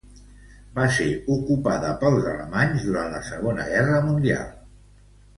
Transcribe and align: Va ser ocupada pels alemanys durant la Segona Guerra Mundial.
Va 0.77 0.85
ser 0.99 1.09
ocupada 1.33 1.91
pels 2.03 2.25
alemanys 2.31 2.85
durant 2.87 3.13
la 3.17 3.19
Segona 3.27 3.67
Guerra 3.75 3.99
Mundial. 4.07 4.49